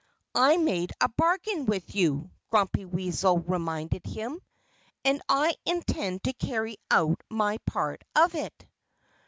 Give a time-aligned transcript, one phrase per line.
[0.33, 4.41] "I made a bargain with you," Grumpy Weasel reminded him,
[5.05, 8.65] "and I intend to carry out my part of it."